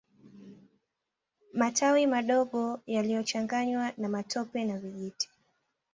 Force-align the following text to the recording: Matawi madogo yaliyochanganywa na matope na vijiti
Matawi 1.53 2.07
madogo 2.07 2.81
yaliyochanganywa 2.87 3.91
na 3.97 4.09
matope 4.09 4.65
na 4.65 4.77
vijiti 4.77 5.29